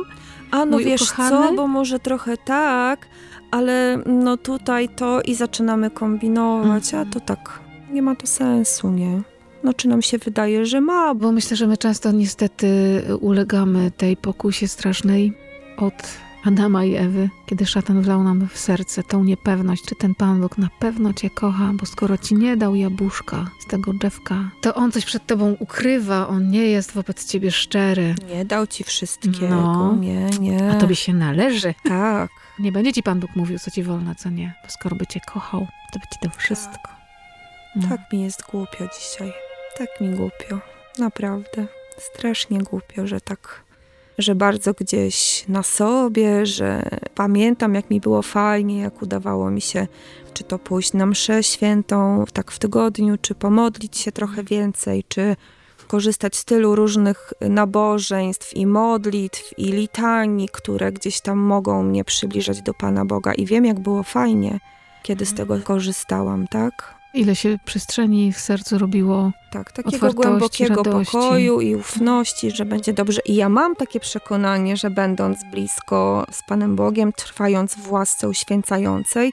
A 0.51 0.65
no 0.65 0.71
Mój 0.77 0.85
wiesz 0.85 1.01
ukochany? 1.01 1.29
co, 1.29 1.53
bo 1.53 1.67
może 1.67 1.99
trochę 1.99 2.37
tak, 2.37 3.07
ale 3.51 3.99
no 4.05 4.37
tutaj 4.37 4.89
to 4.89 5.21
i 5.21 5.35
zaczynamy 5.35 5.91
kombinować, 5.91 6.93
mm. 6.93 7.07
a 7.07 7.13
to 7.13 7.19
tak, 7.19 7.59
nie 7.91 8.01
ma 8.01 8.15
to 8.15 8.27
sensu, 8.27 8.91
nie? 8.91 9.21
No 9.63 9.73
czy 9.73 9.87
nam 9.87 10.01
się 10.01 10.17
wydaje, 10.17 10.65
że 10.65 10.81
ma? 10.81 11.15
Bo 11.15 11.31
myślę, 11.31 11.57
że 11.57 11.67
my 11.67 11.77
często 11.77 12.11
niestety 12.11 13.01
ulegamy 13.21 13.91
tej 13.91 14.17
pokusie 14.17 14.67
strasznej 14.67 15.33
od 15.77 16.24
Adama 16.45 16.83
i 16.85 16.95
Ewy, 16.95 17.29
kiedy 17.45 17.65
szatan 17.65 18.01
wlał 18.01 18.23
nam 18.23 18.47
w 18.47 18.57
serce 18.57 19.03
tą 19.03 19.23
niepewność, 19.23 19.85
czy 19.85 19.95
ten 19.95 20.15
Pan 20.15 20.41
Bóg 20.41 20.57
na 20.57 20.69
pewno 20.79 21.13
cię 21.13 21.29
kocha, 21.29 21.71
bo 21.73 21.85
skoro 21.85 22.17
ci 22.17 22.35
nie 22.35 22.57
dał 22.57 22.75
jabłuszka 22.75 23.49
z 23.59 23.65
tego 23.65 23.93
drzewka, 23.93 24.49
to 24.61 24.75
on 24.75 24.91
coś 24.91 25.05
przed 25.05 25.25
tobą 25.25 25.55
ukrywa, 25.59 26.27
on 26.27 26.49
nie 26.51 26.65
jest 26.65 26.91
wobec 26.91 27.25
ciebie 27.31 27.51
szczery. 27.51 28.15
Nie 28.35 28.45
dał 28.45 28.67
ci 28.67 28.83
wszystkiego, 28.83 29.47
No. 29.49 29.95
nie, 29.95 30.29
nie. 30.39 30.71
A 30.71 30.75
tobie 30.75 30.95
się 30.95 31.13
należy. 31.13 31.73
Tak, 31.83 32.29
Nie 32.59 32.71
będzie 32.71 32.93
ci 32.93 33.03
Pan 33.03 33.19
Bóg 33.19 33.35
mówił, 33.35 33.59
co 33.59 33.71
ci 33.71 33.83
wolno, 33.83 34.15
co 34.15 34.29
nie. 34.29 34.53
Bo 34.63 34.69
skoro 34.69 34.95
by 34.95 35.07
cię 35.07 35.19
kochał, 35.33 35.67
to 35.93 35.99
by 35.99 36.05
ci 36.13 36.19
dał 36.21 36.31
wszystko. 36.37 36.89
No. 37.75 37.87
tak 37.89 38.13
mi 38.13 38.21
jest 38.21 38.43
głupio 38.51 38.87
dzisiaj. 38.99 39.33
Tak 39.77 39.87
mi 40.01 40.09
głupio, 40.09 40.59
naprawdę. 40.99 41.67
Strasznie 41.97 42.59
głupio, 42.59 43.07
że 43.07 43.21
tak, 43.21 43.63
że 44.17 44.35
bardzo 44.35 44.73
gdzieś 44.73 45.45
na 45.47 45.63
sobie, 45.63 46.45
że 46.45 46.89
pamiętam, 47.15 47.75
jak 47.75 47.89
mi 47.89 47.99
było 48.01 48.21
fajnie, 48.21 48.79
jak 48.79 49.01
udawało 49.01 49.51
mi 49.51 49.61
się, 49.61 49.87
czy 50.33 50.43
to 50.43 50.59
pójść 50.59 50.93
na 50.93 51.05
mszę 51.05 51.43
świętą 51.43 52.25
tak 52.33 52.51
w 52.51 52.59
tygodniu, 52.59 53.17
czy 53.21 53.35
pomodlić 53.35 53.97
się 53.97 54.11
trochę 54.11 54.43
więcej, 54.43 55.03
czy 55.07 55.35
korzystać 55.87 56.35
z 56.35 56.45
tylu 56.45 56.75
różnych 56.75 57.33
nabożeństw 57.41 58.53
i 58.53 58.65
modlitw 58.65 59.59
i 59.59 59.65
litanii, 59.65 60.49
które 60.51 60.91
gdzieś 60.91 61.21
tam 61.21 61.37
mogą 61.37 61.83
mnie 61.83 62.03
przybliżać 62.03 62.61
do 62.61 62.73
Pana 62.73 63.05
Boga. 63.05 63.33
I 63.33 63.45
wiem, 63.45 63.65
jak 63.65 63.79
było 63.79 64.03
fajnie, 64.03 64.59
kiedy 65.03 65.25
z 65.25 65.33
tego 65.33 65.59
korzystałam, 65.59 66.47
tak? 66.47 66.95
Ile 67.15 67.35
się 67.35 67.59
przestrzeni 67.65 68.33
w 68.33 68.39
sercu 68.39 68.77
robiło. 68.77 69.31
Tak, 69.51 69.71
takiego 69.71 70.13
głębokiego 70.13 70.83
radości. 70.83 71.11
pokoju 71.11 71.61
i 71.61 71.75
ufności, 71.75 72.51
że 72.51 72.65
będzie 72.65 72.93
dobrze. 72.93 73.21
I 73.25 73.35
ja 73.35 73.49
mam 73.49 73.75
takie 73.75 73.99
przekonanie, 73.99 74.77
że 74.77 74.89
będąc 74.89 75.37
blisko 75.51 76.25
z 76.31 76.41
Panem 76.47 76.75
Bogiem, 76.75 77.13
trwając 77.13 77.75
w 77.75 77.91
łasce 77.91 78.29
uświęcającej, 78.29 79.31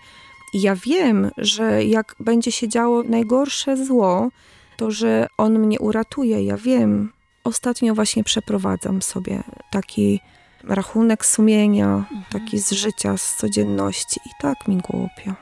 i 0.54 0.60
ja 0.60 0.76
wiem, 0.86 1.30
że 1.36 1.84
jak 1.84 2.14
będzie 2.20 2.52
się 2.52 2.68
działo 2.68 3.02
najgorsze 3.02 3.84
zło, 3.84 4.28
to 4.76 4.90
że 4.90 5.26
On 5.38 5.58
mnie 5.58 5.80
uratuje. 5.80 6.44
Ja 6.44 6.56
wiem. 6.56 7.12
Ostatnio 7.44 7.94
właśnie 7.94 8.24
przeprowadzam 8.24 9.02
sobie 9.02 9.42
taki 9.70 10.20
rachunek 10.64 11.26
sumienia, 11.26 12.04
taki 12.30 12.58
z 12.58 12.70
życia, 12.70 13.16
z 13.16 13.36
codzienności 13.36 14.20
i 14.26 14.30
tak 14.42 14.68
mi 14.68 14.76
głupio. 14.76 15.41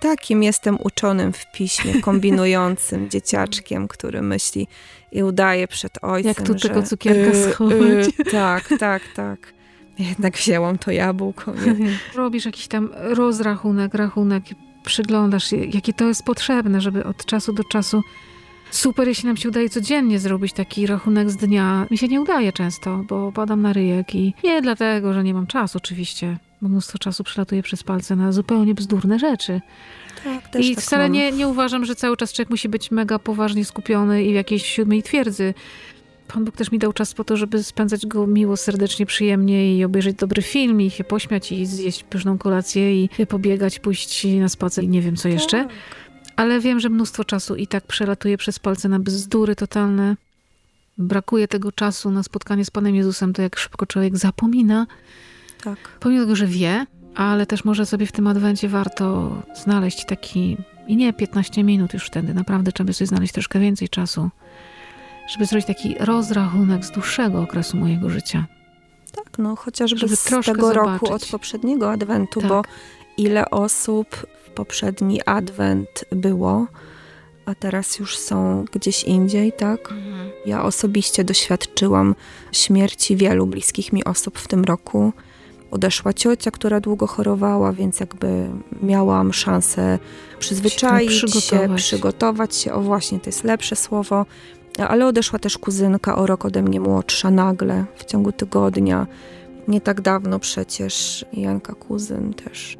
Takim 0.00 0.42
jestem 0.42 0.78
uczonym 0.84 1.32
w 1.32 1.52
piśmie, 1.52 2.00
kombinującym 2.00 3.08
dzieciaczkiem, 3.10 3.88
który 3.88 4.22
myśli 4.22 4.68
i 5.12 5.22
udaje 5.22 5.68
przed 5.68 5.92
ojcem, 6.02 6.28
Jak 6.28 6.46
tu 6.46 6.58
że, 6.58 6.68
tego 6.68 6.82
cukierka 6.82 7.30
y, 7.38 7.52
schować? 7.52 8.08
y, 8.20 8.24
tak, 8.30 8.68
tak, 8.78 9.02
tak. 9.16 9.52
Jednak 9.98 10.36
wzięłam 10.36 10.78
to 10.78 10.90
jabłko. 10.90 11.52
Nie? 11.54 11.98
Robisz 12.22 12.44
jakiś 12.44 12.68
tam 12.68 12.90
rozrachunek, 12.94 13.94
rachunek, 13.94 14.44
przyglądasz 14.84 15.50
się, 15.50 15.56
jakie 15.56 15.92
to 15.92 16.08
jest 16.08 16.24
potrzebne, 16.24 16.80
żeby 16.80 17.04
od 17.04 17.24
czasu 17.26 17.52
do 17.52 17.64
czasu. 17.64 18.02
Super, 18.70 19.08
jeśli 19.08 19.26
nam 19.26 19.36
się 19.36 19.48
udaje 19.48 19.68
codziennie 19.68 20.18
zrobić 20.18 20.52
taki 20.52 20.86
rachunek 20.86 21.30
z 21.30 21.36
dnia. 21.36 21.86
Mi 21.90 21.98
się 21.98 22.08
nie 22.08 22.20
udaje 22.20 22.52
często, 22.52 23.04
bo 23.08 23.32
padam 23.32 23.62
na 23.62 23.72
ryjek 23.72 24.14
i 24.14 24.34
nie 24.44 24.62
dlatego, 24.62 25.12
że 25.12 25.24
nie 25.24 25.34
mam 25.34 25.46
czasu 25.46 25.78
oczywiście, 25.78 26.36
bo 26.62 26.68
mnóstwo 26.68 26.98
czasu 26.98 27.24
przelatuje 27.24 27.62
przez 27.62 27.82
palce 27.82 28.16
na 28.16 28.32
zupełnie 28.32 28.74
bzdurne 28.74 29.18
rzeczy. 29.18 29.60
Tak, 30.24 30.48
też 30.48 30.66
I 30.66 30.74
tak 30.74 30.84
wcale 30.84 31.02
mam. 31.02 31.12
nie, 31.12 31.32
nie 31.32 31.48
uważam, 31.48 31.84
że 31.84 31.94
cały 31.94 32.16
czas 32.16 32.32
człowiek 32.32 32.50
musi 32.50 32.68
być 32.68 32.90
mega 32.90 33.18
poważnie 33.18 33.64
skupiony 33.64 34.24
i 34.24 34.32
w 34.32 34.34
jakiejś 34.34 34.66
siódmej 34.66 35.02
twierdzy. 35.02 35.54
Pan 36.28 36.44
Bóg 36.44 36.56
też 36.56 36.72
mi 36.72 36.78
dał 36.78 36.92
czas 36.92 37.14
po 37.14 37.24
to, 37.24 37.36
żeby 37.36 37.62
spędzać 37.62 38.06
go 38.06 38.26
miło, 38.26 38.56
serdecznie, 38.56 39.06
przyjemnie 39.06 39.76
i 39.76 39.84
obejrzeć 39.84 40.16
dobry 40.16 40.42
film 40.42 40.80
i 40.80 40.90
się 40.90 41.04
pośmiać 41.04 41.52
i 41.52 41.66
zjeść 41.66 42.02
pyszną 42.02 42.38
kolację 42.38 43.04
i 43.04 43.08
pobiegać, 43.28 43.78
pójść 43.78 44.26
na 44.40 44.48
spacer 44.48 44.84
i 44.84 44.88
nie 44.88 45.02
wiem 45.02 45.16
co 45.16 45.28
jeszcze. 45.28 45.64
Tak. 45.64 45.72
Ale 46.36 46.60
wiem, 46.60 46.80
że 46.80 46.88
mnóstwo 46.88 47.24
czasu 47.24 47.56
i 47.56 47.66
tak 47.66 47.86
przelatuje 47.86 48.36
przez 48.36 48.58
palce 48.58 48.88
na 48.88 48.98
bzdury 48.98 49.56
totalne. 49.56 50.16
Brakuje 50.98 51.48
tego 51.48 51.72
czasu 51.72 52.10
na 52.10 52.22
spotkanie 52.22 52.64
z 52.64 52.70
Panem 52.70 52.94
Jezusem, 52.94 53.32
to 53.32 53.42
jak 53.42 53.58
szybko 53.58 53.86
człowiek 53.86 54.16
zapomina, 54.16 54.86
tak. 55.64 55.78
pomimo 56.00 56.22
tego, 56.22 56.36
że 56.36 56.46
wie, 56.46 56.86
ale 57.14 57.46
też 57.46 57.64
może 57.64 57.86
sobie 57.86 58.06
w 58.06 58.12
tym 58.12 58.26
adwencie 58.26 58.68
warto 58.68 59.32
znaleźć 59.64 60.04
taki, 60.04 60.56
i 60.86 60.96
nie 60.96 61.12
15 61.12 61.64
minut 61.64 61.94
już 61.94 62.06
wtedy, 62.06 62.34
naprawdę 62.34 62.72
trzeba 62.72 62.92
sobie 62.92 63.06
znaleźć 63.06 63.32
troszkę 63.32 63.60
więcej 63.60 63.88
czasu, 63.88 64.30
żeby 65.32 65.46
zrobić 65.46 65.66
taki 65.66 65.96
rozrachunek 66.00 66.84
z 66.84 66.90
dłuższego 66.90 67.42
okresu 67.42 67.76
mojego 67.76 68.10
życia. 68.10 68.46
Tak, 69.12 69.38
no 69.38 69.56
chociażby 69.56 69.98
Żeby 69.98 70.16
z 70.16 70.24
tego 70.24 70.72
roku 70.72 71.06
zobaczyć. 71.06 71.10
od 71.24 71.30
poprzedniego 71.30 71.90
adwentu, 71.92 72.40
Tak. 72.40 72.48
bo 72.48 72.62
ile 73.16 73.50
osób 73.50 74.26
w 74.46 74.50
poprzedni 74.50 75.20
adwent 75.26 76.04
było, 76.12 76.66
a 77.46 77.54
teraz 77.54 77.98
już 77.98 78.18
są 78.18 78.64
gdzieś 78.72 79.04
indziej, 79.04 79.52
tak? 79.52 79.94
Ja 80.46 80.62
osobiście 80.62 81.24
doświadczyłam 81.24 82.14
śmierci 82.52 83.16
wielu 83.16 83.46
bliskich 83.46 83.92
mi 83.92 84.04
osób 84.04 84.38
w 84.38 84.48
tym 84.48 84.64
roku. 84.64 85.12
Odeszła 85.70 86.12
ciocia, 86.12 86.50
która 86.50 86.80
długo 86.80 87.06
chorowała, 87.06 87.72
więc 87.72 88.00
jakby 88.00 88.48
miałam 88.82 89.32
szansę 89.32 89.98
przyzwyczaić 90.38 91.12
się, 91.12 91.26
przygotować. 91.26 91.82
przygotować 91.82 92.56
się. 92.56 92.72
O 92.72 92.80
właśnie, 92.80 93.20
to 93.20 93.26
jest 93.28 93.44
lepsze 93.44 93.76
słowo. 93.76 94.26
Ale 94.88 95.06
odeszła 95.06 95.38
też 95.38 95.58
kuzynka 95.58 96.16
o 96.16 96.26
rok 96.26 96.44
ode 96.44 96.62
mnie 96.62 96.80
młodsza 96.80 97.30
nagle, 97.30 97.84
w 97.96 98.04
ciągu 98.04 98.32
tygodnia. 98.32 99.06
Nie 99.68 99.80
tak 99.80 100.00
dawno 100.00 100.38
przecież 100.38 101.24
Janka 101.32 101.74
kuzyn 101.74 102.34
też, 102.34 102.78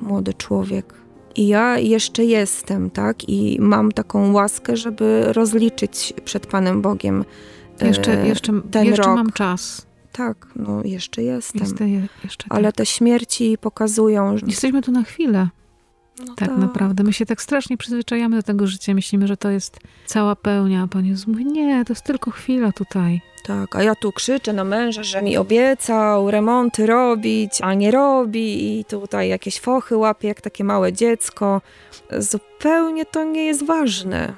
młody 0.00 0.34
człowiek. 0.34 0.94
I 1.36 1.46
ja 1.48 1.78
jeszcze 1.78 2.24
jestem, 2.24 2.90
tak? 2.90 3.28
I 3.28 3.56
mam 3.60 3.92
taką 3.92 4.32
łaskę, 4.32 4.76
żeby 4.76 5.24
rozliczyć 5.32 6.14
przed 6.24 6.46
Panem 6.46 6.82
Bogiem. 6.82 7.24
e, 7.80 7.86
Jeszcze, 7.86 8.26
jeszcze, 8.26 8.52
ten 8.70 8.84
jeszcze 8.84 9.02
rok. 9.02 9.16
mam 9.16 9.32
czas. 9.32 9.86
Tak, 10.16 10.46
no 10.56 10.80
jeszcze 10.84 11.22
jestem. 11.22 11.60
Jestem 11.62 11.88
je- 11.88 12.06
jeszcze 12.24 12.46
Ale 12.50 12.68
tak. 12.68 12.74
te 12.76 12.86
śmierci 12.86 13.58
pokazują, 13.60 14.38
że 14.38 14.46
Jesteśmy 14.46 14.82
tu 14.82 14.92
na 14.92 15.02
chwilę. 15.02 15.48
no 16.26 16.34
Tak, 16.34 16.56
naprawdę. 16.56 17.02
My 17.02 17.12
się 17.12 17.26
tak 17.26 17.42
strasznie 17.42 17.76
przyzwyczajamy 17.76 18.36
do 18.36 18.42
tego 18.42 18.66
życia. 18.66 18.94
Myślimy, 18.94 19.26
że 19.26 19.36
to 19.36 19.50
jest 19.50 19.78
cała 20.06 20.36
pełnia. 20.36 20.82
A 20.82 20.86
Pan 20.86 21.06
Jezus 21.06 21.26
mówi, 21.26 21.44
nie, 21.46 21.84
to 21.84 21.92
jest 21.92 22.04
tylko 22.04 22.30
chwila 22.30 22.72
tutaj. 22.72 23.20
Tak, 23.46 23.76
a 23.76 23.82
ja 23.82 23.94
tu 23.94 24.12
krzyczę 24.12 24.52
na 24.52 24.64
męża, 24.64 25.02
że 25.02 25.22
mi 25.22 25.36
obiecał 25.36 26.30
remonty 26.30 26.86
robić, 26.86 27.52
a 27.62 27.74
nie 27.74 27.90
robi 27.90 28.78
i 28.80 28.84
tutaj 28.84 29.28
jakieś 29.28 29.60
fochy 29.60 29.96
łapie 29.96 30.28
jak 30.28 30.40
takie 30.40 30.64
małe 30.64 30.92
dziecko. 30.92 31.60
Zupełnie 32.18 33.06
to 33.06 33.24
nie 33.24 33.44
jest 33.44 33.66
ważne. 33.66 34.32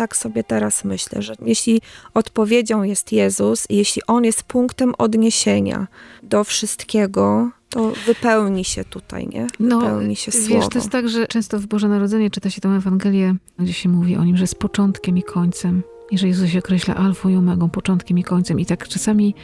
Tak 0.00 0.16
sobie 0.16 0.44
teraz 0.44 0.84
myślę, 0.84 1.22
że 1.22 1.34
jeśli 1.46 1.80
odpowiedzią 2.14 2.82
jest 2.82 3.12
Jezus 3.12 3.66
i 3.70 3.76
jeśli 3.76 4.02
On 4.06 4.24
jest 4.24 4.42
punktem 4.42 4.94
odniesienia 4.98 5.86
do 6.22 6.44
wszystkiego, 6.44 7.50
to 7.70 7.92
wypełni 8.06 8.64
się 8.64 8.84
tutaj, 8.84 9.28
nie? 9.28 9.46
Wypełni 9.60 10.16
się 10.16 10.32
wiesz, 10.32 10.46
słowo. 10.46 10.68
to 10.68 10.78
jest 10.78 10.90
tak, 10.90 11.08
że 11.08 11.26
często 11.26 11.58
w 11.58 11.66
Boże 11.66 11.88
Narodzenie 11.88 12.30
czyta 12.30 12.50
się 12.50 12.60
tę 12.60 12.68
Ewangelię, 12.68 13.34
gdzie 13.58 13.72
się 13.72 13.88
mówi 13.88 14.16
o 14.16 14.24
nim, 14.24 14.36
że 14.36 14.42
jest 14.42 14.54
początkiem 14.54 15.18
i 15.18 15.22
końcem. 15.22 15.82
I 16.10 16.18
że 16.18 16.28
Jezus 16.28 16.50
się 16.50 16.58
określa 16.58 16.94
alfą 16.94 17.28
i 17.28 17.36
omegą, 17.36 17.70
początkiem 17.70 18.18
i 18.18 18.24
końcem. 18.24 18.60
I 18.60 18.66
tak 18.66 18.88
czasami 18.88 19.34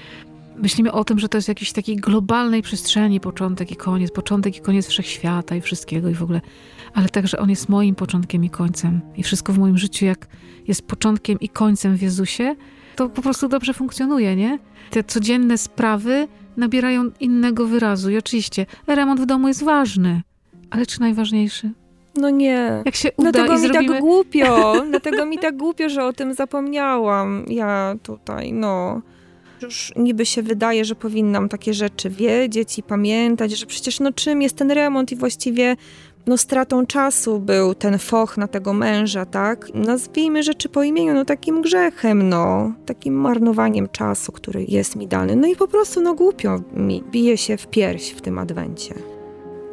myślimy 0.59 0.93
o 0.93 1.05
tym, 1.05 1.19
że 1.19 1.29
to 1.29 1.39
jest 1.39 1.49
jakiś 1.49 1.73
takiej 1.73 1.97
globalnej 1.97 2.63
przestrzeni 2.63 3.21
początek 3.21 3.71
i 3.71 3.77
koniec, 3.77 4.11
początek 4.11 4.57
i 4.57 4.61
koniec 4.61 4.87
wszechświata 4.87 5.57
i 5.57 5.61
wszystkiego 5.61 6.09
i 6.09 6.15
w 6.15 6.23
ogóle. 6.23 6.41
Ale 6.95 7.09
także 7.09 7.39
On 7.39 7.51
jest 7.51 7.69
moim 7.69 7.95
początkiem 7.95 8.45
i 8.45 8.51
końcem. 8.51 9.01
I 9.17 9.23
wszystko 9.23 9.53
w 9.53 9.59
moim 9.59 9.79
życiu, 9.79 10.05
jak 10.05 10.27
jest 10.69 10.83
początkiem 10.83 11.41
i 11.41 11.49
końcem 11.49 11.97
w 11.97 12.03
Jezusie, 12.03 12.57
to 12.97 13.09
po 13.09 13.23
prostu 13.23 13.49
dobrze 13.49 13.75
funkcjonuje, 13.75 14.37
nie? 14.37 14.59
Te 14.91 15.05
codzienne 15.05 15.59
sprawy 15.59 16.29
nabierają 16.57 17.11
innego 17.21 17.67
wyrazu. 17.67 18.11
I 18.11 18.17
oczywiście 18.17 18.67
remont 18.87 19.21
w 19.21 19.27
domu 19.27 19.49
jest 19.49 19.65
ważny, 19.65 20.23
ale 20.71 20.87
czy 20.87 21.01
najważniejszy? 21.01 21.71
No 22.17 22.31
nie. 22.31 22.83
Jak 22.85 22.95
się 22.95 23.09
uda 23.17 23.33
Dlatego 23.33 23.55
i 23.55 23.63
mi 23.63 23.69
zrobimy... 23.69 23.95
tak 23.95 24.03
głupio, 24.03 24.75
dlatego 24.91 25.27
mi 25.27 25.39
tak 25.39 25.57
głupio, 25.57 25.89
że 25.89 26.05
o 26.05 26.13
tym 26.13 26.35
zapomniałam. 26.35 27.45
Ja 27.49 27.95
tutaj, 28.03 28.53
no. 28.53 29.03
Już 29.63 29.93
niby 29.97 30.27
się 30.27 30.43
wydaje, 30.43 30.85
że 30.85 30.95
powinnam 30.95 31.49
takie 31.49 31.75
rzeczy 31.75 32.11
wiedzieć 32.11 32.79
i 32.79 32.83
pamiętać, 32.83 33.59
że 33.59 33.67
przecież 33.67 34.01
no 34.01 34.13
czym 34.13 34.43
jest 34.43 34.57
ten 34.57 34.71
remont 34.71 35.13
i 35.13 35.17
właściwie 35.17 35.77
no 36.27 36.37
stratą 36.37 36.87
czasu 36.87 37.41
był 37.41 37.75
ten 37.75 37.99
foch 37.99 38.37
na 38.37 38.49
tego 38.49 38.73
męża, 38.73 39.27
tak? 39.27 39.75
Nazwijmy 39.75 40.43
rzeczy 40.43 40.69
po 40.69 40.83
imieniu, 40.83 41.15
no 41.15 41.25
takim 41.25 41.63
grzechem, 41.63 42.29
no. 42.29 42.73
Takim 42.87 43.15
marnowaniem 43.15 43.89
czasu, 43.89 44.33
który 44.33 44.65
jest 44.69 44.97
mi 44.97 45.09
dany. 45.09 45.37
No 45.37 45.47
i 45.47 45.57
po 45.57 45.69
prostu 45.69 46.01
no 46.01 46.15
głupio 46.15 46.61
mi 46.75 47.03
bije 47.11 47.37
się 47.37 47.57
w 47.57 47.67
pierś 47.67 48.11
w 48.11 48.21
tym 48.21 48.39
adwencie. 48.39 49.16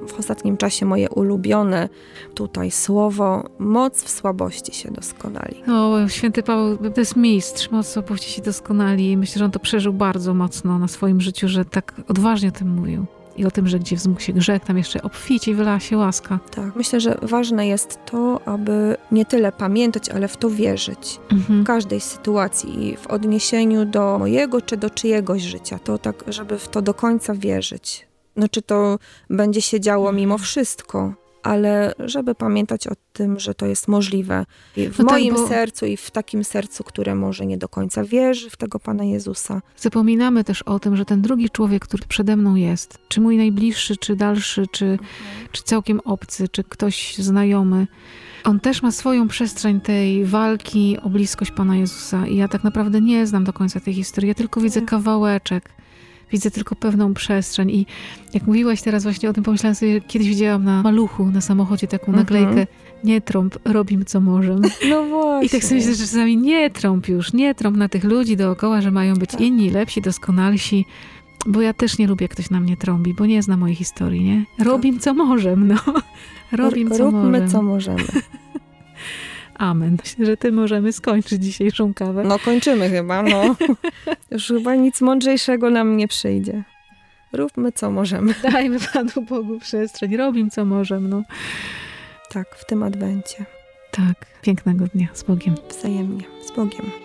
W 0.07 0.19
ostatnim 0.19 0.57
czasie 0.57 0.85
moje 0.85 1.09
ulubione 1.09 1.89
tutaj 2.33 2.71
słowo, 2.71 3.49
moc 3.59 4.03
w 4.03 4.09
słabości 4.09 4.73
się 4.73 4.91
doskonali. 4.91 5.63
O, 5.67 6.07
święty 6.07 6.43
Paweł 6.43 6.77
to 6.77 7.01
jest 7.01 7.15
mistrz, 7.15 7.71
moc 7.71 7.87
w 7.87 7.89
słabości 7.89 8.31
się 8.31 8.41
doskonali. 8.41 9.17
Myślę, 9.17 9.39
że 9.39 9.45
on 9.45 9.51
to 9.51 9.59
przeżył 9.59 9.93
bardzo 9.93 10.33
mocno 10.33 10.79
na 10.79 10.87
swoim 10.87 11.21
życiu, 11.21 11.47
że 11.47 11.65
tak 11.65 11.93
odważnie 12.07 12.49
o 12.49 12.51
tym 12.51 12.69
mówił 12.69 13.05
i 13.37 13.45
o 13.45 13.51
tym, 13.51 13.67
że 13.67 13.79
gdzie 13.79 13.95
wzmógł 13.95 14.19
się 14.19 14.33
grzech, 14.33 14.63
tam 14.63 14.77
jeszcze 14.77 15.01
obficie 15.01 15.55
wylała 15.55 15.79
się 15.79 15.97
łaska. 15.97 16.39
Tak, 16.55 16.75
myślę, 16.75 16.99
że 16.99 17.17
ważne 17.21 17.67
jest 17.67 17.99
to, 18.05 18.41
aby 18.45 18.95
nie 19.11 19.25
tyle 19.25 19.51
pamiętać, 19.51 20.09
ale 20.09 20.27
w 20.27 20.37
to 20.37 20.49
wierzyć. 20.49 21.19
Mhm. 21.31 21.63
W 21.63 21.65
każdej 21.65 22.01
sytuacji 22.01 22.87
i 22.87 22.97
w 22.97 23.07
odniesieniu 23.07 23.85
do 23.85 24.19
mojego 24.19 24.61
czy 24.61 24.77
do 24.77 24.89
czyjegoś 24.89 25.41
życia, 25.41 25.79
to 25.79 25.97
tak, 25.97 26.23
żeby 26.27 26.59
w 26.59 26.67
to 26.67 26.81
do 26.81 26.93
końca 26.93 27.33
wierzyć. 27.33 28.07
No 28.35 28.47
czy 28.47 28.61
to 28.61 28.99
będzie 29.29 29.61
się 29.61 29.79
działo 29.79 30.11
mimo 30.11 30.37
wszystko, 30.37 31.13
ale 31.43 31.93
żeby 31.99 32.35
pamiętać 32.35 32.87
o 32.87 32.91
tym, 33.13 33.39
że 33.39 33.55
to 33.55 33.65
jest 33.65 33.87
możliwe 33.87 34.45
w 34.75 34.99
no 34.99 35.05
tak, 35.05 35.05
moim 35.05 35.33
bo... 35.33 35.47
sercu 35.47 35.85
i 35.85 35.97
w 35.97 36.11
takim 36.11 36.43
sercu, 36.43 36.83
które 36.83 37.15
może 37.15 37.45
nie 37.45 37.57
do 37.57 37.69
końca 37.69 38.03
wierzy 38.03 38.49
w 38.49 38.57
tego 38.57 38.79
Pana 38.79 39.03
Jezusa. 39.03 39.61
Zapominamy 39.77 40.43
też 40.43 40.61
o 40.61 40.79
tym, 40.79 40.95
że 40.95 41.05
ten 41.05 41.21
drugi 41.21 41.49
człowiek, 41.49 41.83
który 41.83 42.03
przede 42.07 42.35
mną 42.35 42.55
jest, 42.55 42.97
czy 43.07 43.21
mój 43.21 43.37
najbliższy, 43.37 43.97
czy 43.97 44.15
dalszy, 44.15 44.67
czy, 44.67 44.85
mhm. 44.85 45.09
czy 45.51 45.63
całkiem 45.63 45.99
obcy, 45.99 46.47
czy 46.47 46.63
ktoś 46.63 47.15
znajomy, 47.15 47.87
on 48.43 48.59
też 48.59 48.81
ma 48.81 48.91
swoją 48.91 49.27
przestrzeń 49.27 49.81
tej 49.81 50.25
walki 50.25 50.97
o 51.03 51.09
bliskość 51.09 51.51
Pana 51.51 51.75
Jezusa. 51.75 52.27
I 52.27 52.35
ja 52.35 52.47
tak 52.47 52.63
naprawdę 52.63 53.01
nie 53.01 53.27
znam 53.27 53.43
do 53.43 53.53
końca 53.53 53.79
tej 53.79 53.93
historii. 53.93 54.27
Ja 54.27 54.33
tylko 54.33 54.61
widzę 54.61 54.79
tak. 54.79 54.89
kawałeczek 54.89 55.69
widzę 56.33 56.51
tylko 56.51 56.75
pewną 56.75 57.13
przestrzeń. 57.13 57.69
I 57.71 57.85
jak 58.33 58.47
mówiłaś 58.47 58.81
teraz 58.81 59.03
właśnie 59.03 59.29
o 59.29 59.33
tym, 59.33 59.43
pomyślałam 59.43 59.75
sobie, 59.75 60.01
kiedyś 60.01 60.27
widziałam 60.27 60.63
na 60.63 60.83
maluchu, 60.83 61.25
na 61.25 61.41
samochodzie 61.41 61.87
taką 61.87 62.05
mhm. 62.07 62.19
naklejkę 62.19 62.67
nie 63.03 63.21
trąb, 63.21 63.55
robim 63.65 64.05
co 64.05 64.21
możemy. 64.21 64.69
No 64.89 65.05
właśnie. 65.05 65.47
I 65.47 65.49
tak 65.49 65.63
sobie 65.63 65.75
myślę, 65.75 65.95
że 65.95 66.03
czasami 66.03 66.37
nie 66.37 66.69
trąb 66.69 67.07
już, 67.07 67.33
nie 67.33 67.55
trąb 67.55 67.77
na 67.77 67.89
tych 67.89 68.03
ludzi 68.03 68.37
dookoła, 68.37 68.81
że 68.81 68.91
mają 68.91 69.13
być 69.15 69.31
tak. 69.31 69.41
inni, 69.41 69.69
lepsi, 69.69 70.01
doskonalsi. 70.01 70.85
Bo 71.45 71.61
ja 71.61 71.73
też 71.73 71.97
nie 71.97 72.07
lubię, 72.07 72.23
jak 72.23 72.31
ktoś 72.31 72.49
na 72.49 72.59
mnie 72.59 72.77
trąbi, 72.77 73.13
bo 73.13 73.25
nie 73.25 73.43
zna 73.43 73.57
mojej 73.57 73.75
historii, 73.75 74.23
nie? 74.23 74.45
Robim 74.59 74.93
tak. 74.93 75.03
co 75.03 75.13
możemy, 75.13 75.65
no. 75.65 75.75
Robim 76.63 76.89
co 76.89 76.97
Róbmy 76.97 77.23
możemy. 77.23 77.49
co 77.49 77.61
możemy. 77.61 78.03
Amen. 79.57 79.97
Myślę, 80.03 80.25
że 80.25 80.37
ty 80.37 80.51
możemy 80.51 80.93
skończyć 80.93 81.43
dzisiejszą 81.43 81.93
kawę. 81.93 82.23
No 82.23 82.39
kończymy 82.39 82.89
chyba, 82.89 83.23
no. 83.23 83.55
Już 84.31 84.47
chyba 84.47 84.75
nic 84.75 85.01
mądrzejszego 85.01 85.69
nam 85.69 85.97
nie 85.97 86.07
przyjdzie. 86.07 86.63
Róbmy 87.33 87.71
co 87.71 87.91
możemy. 87.91 88.33
Dajmy 88.51 88.77
Panu 88.93 89.21
Bogu 89.29 89.59
przestrzeń. 89.59 90.17
Robimy 90.17 90.49
co 90.49 90.65
możemy, 90.65 91.09
no. 91.09 91.23
Tak, 92.29 92.55
w 92.55 92.65
tym 92.65 92.83
adwencie. 92.83 93.45
Tak. 93.91 94.25
Pięknego 94.41 94.85
dnia. 94.87 95.07
Z 95.13 95.23
Bogiem. 95.23 95.55
Wzajemnie. 95.69 96.23
Z 96.45 96.51
Bogiem. 96.51 97.02